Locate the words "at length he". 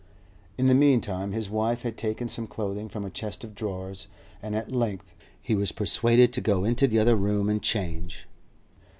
4.55-5.53